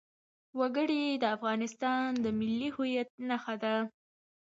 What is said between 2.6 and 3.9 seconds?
هویت نښه ده.